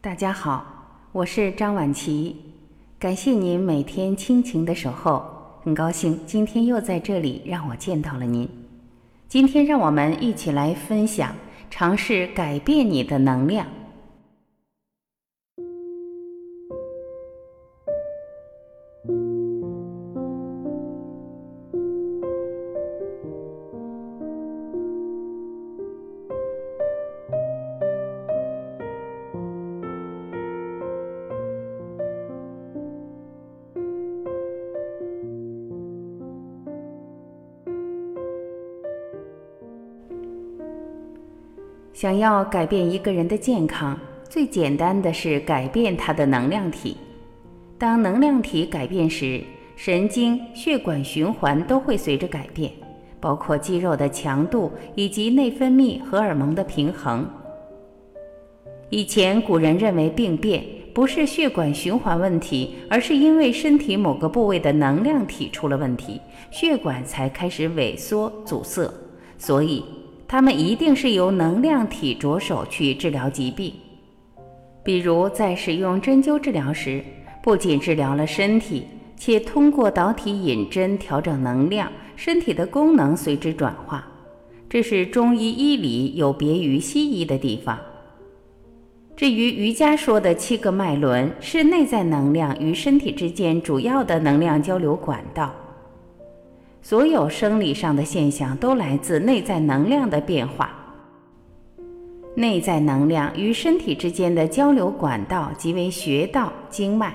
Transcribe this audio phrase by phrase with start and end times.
[0.00, 0.64] 大家好，
[1.10, 2.36] 我是张婉琪，
[3.00, 5.24] 感谢您每天亲情的守候，
[5.64, 8.48] 很高兴今天又在这里让我见到了您。
[9.26, 11.34] 今天让我们一起来分享，
[11.68, 13.66] 尝试改变你的能量。
[42.00, 43.98] 想要改变一个人的健康，
[44.28, 46.96] 最简单的是改变他的能量体。
[47.76, 49.42] 当能量体改变时，
[49.74, 52.70] 神经、血管循环都会随着改变，
[53.18, 57.28] 包括肌肉的强度以及内分泌荷尔蒙的平衡。
[58.90, 66.20] 以前古人认为病变不是血管循环问题，而是因为身体某个部位的能量体出了问题，
[66.52, 68.88] 血管才开始萎缩阻塞，
[69.36, 69.82] 所以。
[70.28, 73.72] 他们一定是由能量体着手去治疗疾病，
[74.84, 77.02] 比如在使用针灸治疗时，
[77.42, 78.84] 不仅治疗了身体，
[79.16, 84.06] 且通过导体引针调整能量，身体的功能随之转化。
[84.68, 87.78] 这是中医医理有别于西医的地方。
[89.16, 95.54] 至于瑜伽说的七个脉轮，是内在能量与身体之间主要的能量交流管道。
[96.88, 100.70] 所有生理上的现象都来自内在能量的变化。
[102.34, 107.14] 内在能量与身体之间的交流管道即为穴道、经脉，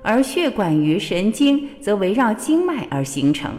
[0.00, 3.50] 而血管与神经则围绕经脉而形成。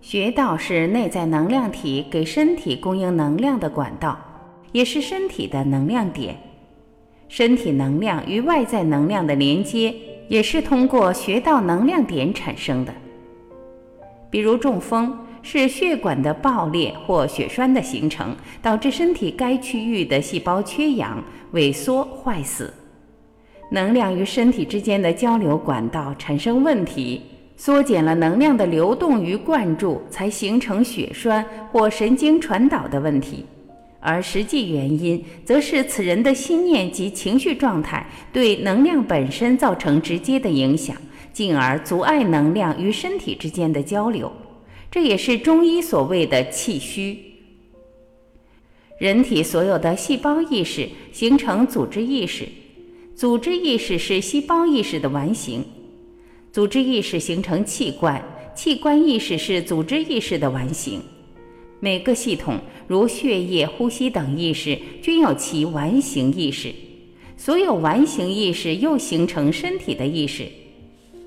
[0.00, 4.16] 穴道是内在能量体给身体供应能量的管道，
[4.70, 6.36] 也是身体的能量点。
[7.26, 9.92] 身体能量与外在能量的连接，
[10.28, 12.94] 也是通过穴道能量点产生的。
[14.32, 21.22] 比如中风是血管的爆裂或血栓的形成，导致身体该区域的细胞缺氧、
[21.52, 22.72] 萎缩、坏死，
[23.70, 27.20] 能量与身体之间的交流管道产生问题，
[27.58, 33.44] 缩减了能量的流动与灌注，才形成血栓或神经传导的问题。
[34.00, 40.96] 而实际原因，则是此人的心念及情绪状态对能量本身造成直接的影响。
[41.32, 44.30] 进而阻碍能量与身体之间的交流，
[44.90, 47.18] 这也是中医所谓的气虚。
[48.98, 52.46] 人体所有的细胞意识形成组织意识，
[53.16, 55.62] 组织意识是细胞意识的完形；
[56.52, 58.22] 组织意识形成器官，
[58.54, 61.00] 器官意识是组织意识的完形。
[61.80, 66.72] 每个系统，如血液、呼吸等意识，均有其完形意识。
[67.36, 70.46] 所有完形意识又形成身体的意识。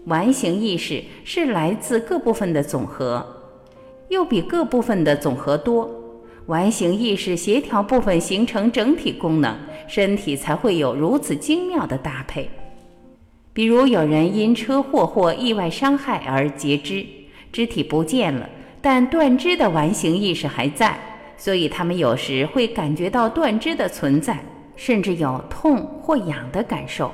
[0.05, 3.25] 完形意识是来自各部分的总和，
[4.09, 5.89] 又比各部分的总和多。
[6.45, 9.57] 完形意识协调部分形成整体功能，
[9.87, 12.47] 身体才会有如此精妙的搭配。
[13.51, 17.03] 比如有人因车祸或意外伤害而截肢，
[17.51, 18.47] 肢体不见了，
[18.81, 20.95] 但断肢的完形意识还在，
[21.35, 24.37] 所以他们有时会感觉到断肢的存在，
[24.75, 27.11] 甚至有痛或痒的感受。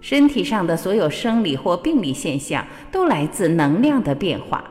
[0.00, 4.64] 身体上的所有生理或病理现象都来自能量的变化。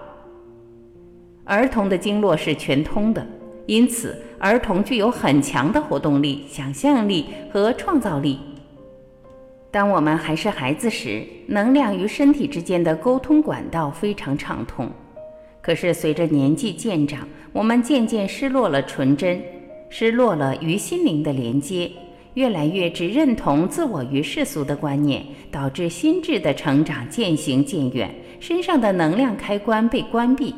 [1.44, 3.26] 儿童的经络是全通的，
[3.66, 8.40] 因此儿童具有很强的活动力、想象力和创造力。
[9.70, 14.90] 当我们还是孩子时，能量与身体之间的沟通管道非常畅通。
[15.62, 19.42] 可是随着年纪渐长，我们渐渐失落了纯真，
[19.90, 21.92] 失落了与心灵的连接。
[22.36, 30.54] 越来越只认同自我与世俗的观念，导致心智的成长渐行渐远，身上的能量开关被关闭，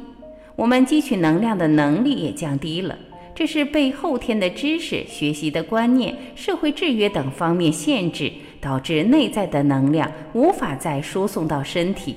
[0.55, 2.97] 我们汲取能量的能力也降低了。
[3.35, 12.15] 这是被后天的知识、学习的观念、社会制约等方面限制，导致内在的能量无法再输送到身体。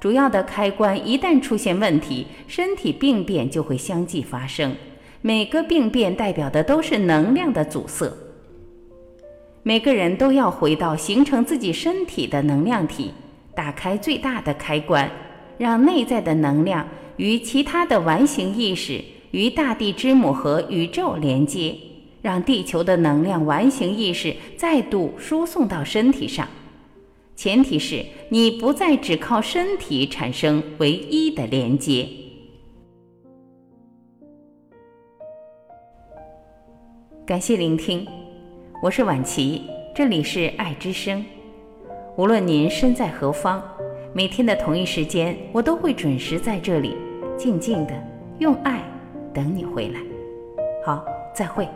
[0.00, 4.74] 主要的开关一旦出现问题，身体病变就会相继发生。
[5.20, 8.10] 每个病变代表的都是能量的阻塞。
[9.66, 13.10] 每个人都要回到形成自己身体的能量体，
[13.52, 15.10] 打开最大的开关，
[15.58, 19.02] 让内在的能量与其他的完形意识、
[19.32, 21.74] 与大地之母和宇宙连接，
[22.22, 26.46] 让地球的能量完形意识再度输送到身体上。
[27.34, 32.08] 前提是你不再只靠身体产生唯一的连接。
[37.26, 38.06] 感谢聆听。
[38.82, 39.62] 我是婉琪，
[39.94, 41.24] 这里是爱之声。
[42.14, 43.62] 无论您身在何方，
[44.12, 46.94] 每天的同一时间，我都会准时在这里，
[47.38, 47.94] 静静的
[48.38, 48.82] 用爱
[49.32, 50.00] 等你回来。
[50.84, 51.02] 好，
[51.34, 51.66] 再会。